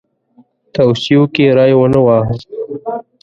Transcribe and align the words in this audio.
توصیو 0.73 1.21
کې 1.33 1.45
ری 1.57 1.73
ونه 1.77 1.99
واهه. 2.05 2.35